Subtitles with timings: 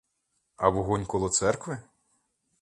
[0.57, 1.77] А вогонь коло церкви?